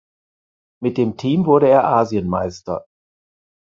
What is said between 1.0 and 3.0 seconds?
Team wurde er Asienmeister.